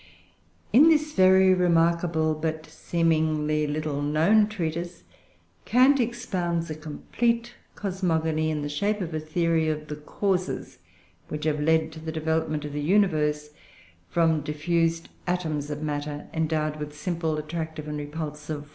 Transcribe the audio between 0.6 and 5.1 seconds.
]In this very remarkable but seemingly little known treatise,